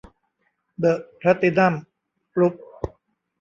[0.79, 1.73] เดอะ แพลทินัม
[2.33, 2.53] กรุ๊ป